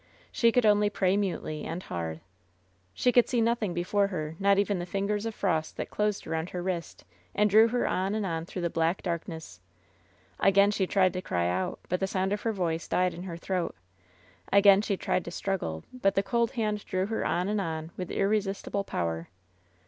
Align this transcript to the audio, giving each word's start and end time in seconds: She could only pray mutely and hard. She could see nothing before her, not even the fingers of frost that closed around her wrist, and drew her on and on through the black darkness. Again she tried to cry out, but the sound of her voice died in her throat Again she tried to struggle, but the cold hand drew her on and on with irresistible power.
She 0.31 0.51
could 0.51 0.65
only 0.65 0.89
pray 0.89 1.15
mutely 1.15 1.63
and 1.63 1.83
hard. 1.83 2.21
She 2.91 3.11
could 3.11 3.29
see 3.29 3.39
nothing 3.39 3.71
before 3.71 4.07
her, 4.07 4.35
not 4.39 4.57
even 4.57 4.79
the 4.79 4.87
fingers 4.87 5.27
of 5.27 5.35
frost 5.35 5.77
that 5.77 5.91
closed 5.91 6.25
around 6.25 6.49
her 6.49 6.63
wrist, 6.63 7.05
and 7.35 7.47
drew 7.47 7.67
her 7.67 7.85
on 7.87 8.15
and 8.15 8.25
on 8.25 8.47
through 8.47 8.63
the 8.63 8.69
black 8.71 9.03
darkness. 9.03 9.59
Again 10.39 10.71
she 10.71 10.87
tried 10.87 11.13
to 11.13 11.21
cry 11.21 11.47
out, 11.47 11.79
but 11.87 11.99
the 11.99 12.07
sound 12.07 12.33
of 12.33 12.41
her 12.41 12.51
voice 12.51 12.87
died 12.87 13.13
in 13.13 13.21
her 13.21 13.37
throat 13.37 13.75
Again 14.51 14.81
she 14.81 14.97
tried 14.97 15.23
to 15.25 15.29
struggle, 15.29 15.83
but 15.93 16.15
the 16.15 16.23
cold 16.23 16.53
hand 16.53 16.83
drew 16.85 17.05
her 17.05 17.23
on 17.23 17.47
and 17.47 17.61
on 17.61 17.91
with 17.95 18.09
irresistible 18.09 18.83
power. 18.83 19.27